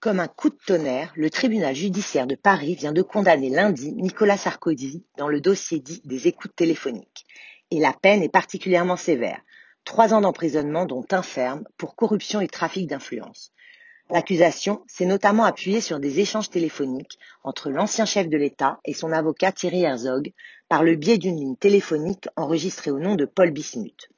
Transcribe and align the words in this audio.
Comme 0.00 0.18
un 0.18 0.28
coup 0.28 0.48
de 0.48 0.56
tonnerre, 0.66 1.12
le 1.14 1.28
tribunal 1.28 1.74
judiciaire 1.74 2.26
de 2.26 2.34
Paris 2.34 2.74
vient 2.74 2.94
de 2.94 3.02
condamner 3.02 3.50
lundi 3.50 3.92
Nicolas 3.92 4.38
Sarkozy 4.38 5.04
dans 5.18 5.28
le 5.28 5.42
dossier 5.42 5.78
dit 5.78 6.00
des 6.06 6.26
écoutes 6.26 6.56
téléphoniques. 6.56 7.26
Et 7.70 7.80
la 7.80 7.92
peine 7.92 8.22
est 8.22 8.30
particulièrement 8.30 8.96
sévère. 8.96 9.42
Trois 9.84 10.14
ans 10.14 10.22
d'emprisonnement 10.22 10.86
dont 10.86 11.04
un 11.10 11.20
ferme 11.20 11.64
pour 11.76 11.96
corruption 11.96 12.40
et 12.40 12.48
trafic 12.48 12.86
d'influence. 12.86 13.52
L'accusation 14.08 14.82
s'est 14.86 15.04
notamment 15.04 15.44
appuyée 15.44 15.82
sur 15.82 16.00
des 16.00 16.18
échanges 16.18 16.48
téléphoniques 16.48 17.18
entre 17.44 17.68
l'ancien 17.68 18.06
chef 18.06 18.26
de 18.30 18.38
l'État 18.38 18.80
et 18.86 18.94
son 18.94 19.12
avocat 19.12 19.52
Thierry 19.52 19.82
Herzog 19.82 20.32
par 20.70 20.82
le 20.82 20.96
biais 20.96 21.18
d'une 21.18 21.36
ligne 21.36 21.56
téléphonique 21.56 22.26
enregistrée 22.36 22.90
au 22.90 22.98
nom 22.98 23.16
de 23.16 23.26
Paul 23.26 23.50
Bismuth. 23.50 24.08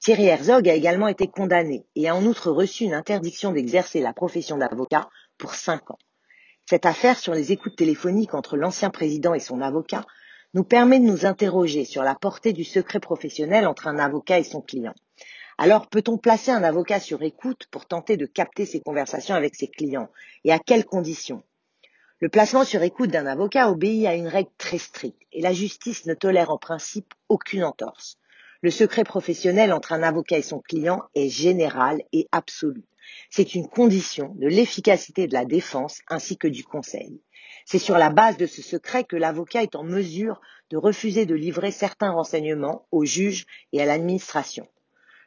Thierry 0.00 0.26
Herzog 0.26 0.68
a 0.68 0.74
également 0.74 1.08
été 1.08 1.26
condamné 1.26 1.86
et 1.96 2.08
a 2.08 2.14
en 2.14 2.24
outre 2.24 2.50
reçu 2.50 2.84
une 2.84 2.94
interdiction 2.94 3.52
d'exercer 3.52 4.00
la 4.00 4.12
profession 4.12 4.58
d'avocat 4.58 5.08
pour 5.38 5.54
cinq 5.54 5.90
ans. 5.90 5.98
Cette 6.68 6.86
affaire 6.86 7.18
sur 7.18 7.32
les 7.32 7.52
écoutes 7.52 7.76
téléphoniques 7.76 8.34
entre 8.34 8.56
l'ancien 8.56 8.90
président 8.90 9.34
et 9.34 9.40
son 9.40 9.60
avocat 9.60 10.04
nous 10.54 10.64
permet 10.64 11.00
de 11.00 11.04
nous 11.04 11.26
interroger 11.26 11.84
sur 11.84 12.02
la 12.02 12.14
portée 12.14 12.52
du 12.52 12.64
secret 12.64 13.00
professionnel 13.00 13.66
entre 13.66 13.88
un 13.88 13.98
avocat 13.98 14.38
et 14.38 14.44
son 14.44 14.60
client. 14.60 14.94
Alors, 15.58 15.88
peut-on 15.88 16.18
placer 16.18 16.50
un 16.50 16.62
avocat 16.62 17.00
sur 17.00 17.22
écoute 17.22 17.66
pour 17.70 17.86
tenter 17.86 18.16
de 18.16 18.26
capter 18.26 18.66
ses 18.66 18.80
conversations 18.80 19.34
avec 19.34 19.54
ses 19.54 19.68
clients 19.68 20.10
Et 20.44 20.52
à 20.52 20.58
quelles 20.58 20.84
conditions? 20.84 21.42
Le 22.20 22.28
placement 22.28 22.64
sur 22.64 22.82
écoute 22.82 23.10
d'un 23.10 23.26
avocat 23.26 23.70
obéit 23.70 24.06
à 24.06 24.14
une 24.14 24.28
règle 24.28 24.50
très 24.58 24.78
stricte 24.78 25.20
et 25.32 25.40
la 25.40 25.52
justice 25.52 26.06
ne 26.06 26.14
tolère 26.14 26.50
en 26.50 26.58
principe 26.58 27.12
aucune 27.28 27.64
entorse. 27.64 28.18
Le 28.62 28.70
secret 28.70 29.04
professionnel 29.04 29.72
entre 29.72 29.92
un 29.92 30.02
avocat 30.02 30.38
et 30.38 30.42
son 30.42 30.60
client 30.60 31.02
est 31.14 31.28
général 31.28 32.02
et 32.12 32.26
absolu. 32.32 32.84
C'est 33.30 33.54
une 33.54 33.68
condition 33.68 34.34
de 34.36 34.48
l'efficacité 34.48 35.26
de 35.26 35.34
la 35.34 35.44
défense 35.44 36.00
ainsi 36.08 36.38
que 36.38 36.48
du 36.48 36.64
conseil. 36.64 37.20
C'est 37.66 37.78
sur 37.78 37.98
la 37.98 38.10
base 38.10 38.36
de 38.36 38.46
ce 38.46 38.62
secret 38.62 39.04
que 39.04 39.16
l'avocat 39.16 39.62
est 39.62 39.76
en 39.76 39.84
mesure 39.84 40.40
de 40.70 40.76
refuser 40.76 41.26
de 41.26 41.34
livrer 41.34 41.70
certains 41.70 42.10
renseignements 42.10 42.86
au 42.90 43.04
juge 43.04 43.46
et 43.72 43.82
à 43.82 43.86
l'administration. 43.86 44.66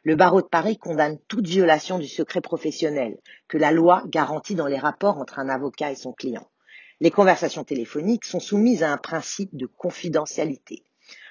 Le 0.02 0.16
barreau 0.16 0.40
de 0.40 0.46
Paris 0.46 0.78
condamne 0.78 1.18
toute 1.28 1.46
violation 1.46 1.98
du 1.98 2.08
secret 2.08 2.40
professionnel 2.40 3.18
que 3.48 3.58
la 3.58 3.70
loi 3.70 4.02
garantit 4.06 4.54
dans 4.54 4.66
les 4.66 4.78
rapports 4.78 5.18
entre 5.18 5.38
un 5.38 5.48
avocat 5.48 5.92
et 5.92 5.96
son 5.96 6.12
client. 6.12 6.50
Les 7.00 7.10
conversations 7.10 7.64
téléphoniques 7.64 8.24
sont 8.24 8.40
soumises 8.40 8.82
à 8.82 8.92
un 8.92 8.98
principe 8.98 9.54
de 9.54 9.66
confidentialité. 9.66 10.84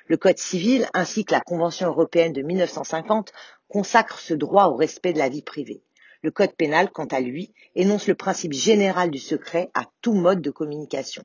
Le 0.10 0.18
Code 0.18 0.40
civil 0.40 0.90
ainsi 0.96 1.24
que 1.24 1.34
la 1.34 1.40
Convention 1.40 1.88
européenne 1.88 2.34
de 2.34 2.42
1950 2.42 3.32
consacrent 3.68 4.18
ce 4.18 4.34
droit 4.34 4.66
au 4.66 4.76
respect 4.76 5.14
de 5.14 5.20
la 5.20 5.30
vie 5.30 5.44
privée. 5.44 5.84
Le 6.24 6.32
Code 6.32 6.56
pénal, 6.56 6.90
quant 6.90 7.06
à 7.06 7.20
lui, 7.20 7.54
énonce 7.76 8.08
le 8.08 8.16
principe 8.16 8.54
général 8.54 9.12
du 9.12 9.20
secret 9.20 9.70
à 9.76 9.84
tout 10.02 10.16
mode 10.16 10.42
de 10.42 10.50
communication. 10.50 11.24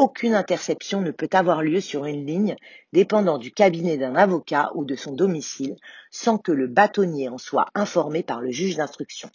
Aucune 0.00 0.36
interception 0.36 1.00
ne 1.00 1.10
peut 1.10 1.28
avoir 1.32 1.60
lieu 1.60 1.80
sur 1.80 2.04
une 2.04 2.24
ligne 2.24 2.54
dépendant 2.92 3.36
du 3.36 3.50
cabinet 3.50 3.98
d'un 3.98 4.14
avocat 4.14 4.70
ou 4.76 4.84
de 4.84 4.94
son 4.94 5.12
domicile 5.12 5.74
sans 6.12 6.38
que 6.38 6.52
le 6.52 6.68
bâtonnier 6.68 7.28
en 7.28 7.36
soit 7.36 7.66
informé 7.74 8.22
par 8.22 8.40
le 8.40 8.52
juge 8.52 8.76
d'instruction. 8.76 9.28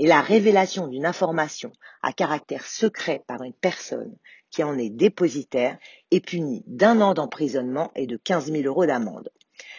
Et 0.00 0.08
la 0.08 0.20
révélation 0.20 0.88
d'une 0.88 1.06
information 1.06 1.70
à 2.02 2.12
caractère 2.12 2.66
secret 2.66 3.22
par 3.28 3.44
une 3.44 3.52
personne 3.52 4.16
qui 4.50 4.64
en 4.64 4.76
est 4.76 4.90
dépositaire 4.90 5.78
est 6.10 6.26
puni 6.26 6.64
d'un 6.66 7.00
an 7.00 7.14
d'emprisonnement 7.14 7.92
et 7.94 8.08
de 8.08 8.16
15 8.16 8.50
000 8.50 8.64
euros 8.64 8.86
d'amende. 8.86 9.30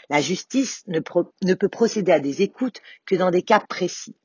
La 0.09 0.22
justice 0.22 0.86
ne, 0.88 1.02
peut 1.02 1.70
procéder 1.70 2.14
à 2.14 2.22
des 2.22 2.44
écoutes 2.44 2.81
que 3.06 3.16
dans 3.16 3.30
des 3.30 3.42
cas 3.42 3.59
précis. 3.59 4.16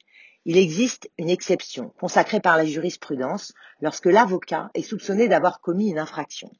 Il 0.46 0.58
existe 0.58 1.10
une 1.16 1.30
exception 1.30 1.94
consacrée 1.98 2.40
par 2.40 2.58
la 2.58 2.66
jurisprudence 2.66 3.54
lorsque 3.80 4.04
l'avocat 4.04 4.70
est 4.74 4.82
soupçonné 4.82 5.26
d'avoir 5.26 5.60
commis 5.60 5.88
une 5.88 5.98
infraction. 5.98 6.50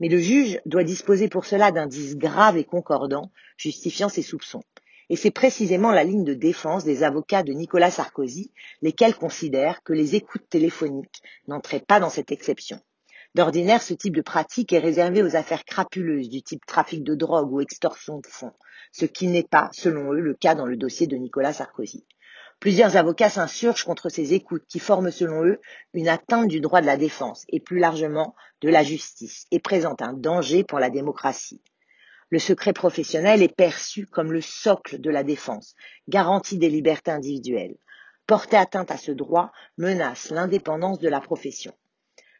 Mais 0.00 0.08
le 0.08 0.18
juge 0.18 0.58
doit 0.64 0.84
disposer 0.84 1.28
pour 1.28 1.44
cela 1.44 1.70
d'indices 1.70 2.16
graves 2.16 2.56
et 2.56 2.64
concordants 2.64 3.30
justifiant 3.58 4.08
ses 4.08 4.22
soupçons. 4.22 4.62
Et 5.10 5.16
c'est 5.16 5.30
précisément 5.30 5.92
la 5.92 6.02
ligne 6.02 6.24
de 6.24 6.32
défense 6.32 6.84
des 6.84 7.02
avocats 7.02 7.42
de 7.42 7.52
Nicolas 7.52 7.90
Sarkozy, 7.90 8.52
lesquels 8.80 9.14
considèrent 9.14 9.82
que 9.82 9.92
les 9.92 10.14
écoutes 10.14 10.48
téléphoniques 10.48 11.20
n'entraient 11.46 11.84
pas 11.86 12.00
dans 12.00 12.10
cette 12.10 12.32
exception. 12.32 12.80
D'ordinaire, 13.34 13.82
ce 13.82 13.92
type 13.92 14.16
de 14.16 14.22
pratique 14.22 14.72
est 14.72 14.78
réservé 14.78 15.22
aux 15.22 15.36
affaires 15.36 15.66
crapuleuses 15.66 16.30
du 16.30 16.42
type 16.42 16.64
trafic 16.64 17.04
de 17.04 17.14
drogue 17.14 17.52
ou 17.52 17.60
extorsion 17.60 18.18
de 18.18 18.26
fonds, 18.26 18.54
ce 18.92 19.04
qui 19.04 19.26
n'est 19.26 19.42
pas, 19.42 19.68
selon 19.72 20.14
eux, 20.14 20.20
le 20.20 20.32
cas 20.32 20.54
dans 20.54 20.64
le 20.64 20.78
dossier 20.78 21.06
de 21.06 21.16
Nicolas 21.16 21.52
Sarkozy. 21.52 22.06
Plusieurs 22.60 22.96
avocats 22.96 23.28
s'insurgent 23.28 23.84
contre 23.84 24.08
ces 24.08 24.32
écoutes 24.32 24.64
qui 24.66 24.78
forment, 24.78 25.10
selon 25.10 25.44
eux, 25.44 25.60
une 25.92 26.08
atteinte 26.08 26.48
du 26.48 26.60
droit 26.60 26.80
de 26.80 26.86
la 26.86 26.96
défense 26.96 27.44
et 27.48 27.60
plus 27.60 27.78
largement 27.78 28.34
de 28.62 28.70
la 28.70 28.82
justice 28.82 29.46
et 29.50 29.60
présentent 29.60 30.02
un 30.02 30.14
danger 30.14 30.64
pour 30.64 30.78
la 30.78 30.88
démocratie. 30.88 31.62
Le 32.30 32.38
secret 32.38 32.72
professionnel 32.72 33.42
est 33.42 33.54
perçu 33.54 34.06
comme 34.06 34.32
le 34.32 34.40
socle 34.40 35.00
de 35.00 35.10
la 35.10 35.22
défense, 35.22 35.74
garantie 36.08 36.58
des 36.58 36.70
libertés 36.70 37.10
individuelles. 37.10 37.76
Porter 38.26 38.56
atteinte 38.56 38.90
à 38.90 38.96
ce 38.96 39.12
droit 39.12 39.52
menace 39.76 40.30
l'indépendance 40.30 40.98
de 40.98 41.08
la 41.08 41.20
profession. 41.20 41.72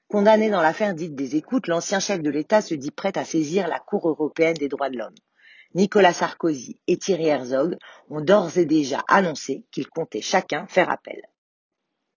Condamné 0.09 0.51
dans 0.51 0.63
l'affaire 0.63 0.95
dite 0.95 1.15
des 1.15 1.37
écoutes, 1.37 1.69
l'ancien 1.69 2.01
chef 2.01 2.21
de 2.23 2.31
l'État 2.31 2.63
se 2.63 2.75
dit 2.75 2.91
prêt 2.91 3.17
à 3.17 3.25
saisir 3.25 3.69
la 3.69 3.81
Cour 3.81 4.09
européenne 4.09 4.55
des 4.55 4.69
droits 4.69 4.91
de 4.91 4.97
l'homme. 4.99 5.15
Nicolas 5.75 6.13
Sarkozy 6.13 6.79
et 6.87 6.97
Thierry 6.97 7.27
Herzog 7.27 7.77
ont 8.09 8.21
d'ores 8.21 8.57
et 8.59 8.67
déjà 8.67 9.03
annoncé 9.09 9.65
qu'ils 9.71 9.89
comptaient 9.89 10.23
chacun 10.23 10.67
faire 10.67 10.91
appel. 10.91 11.21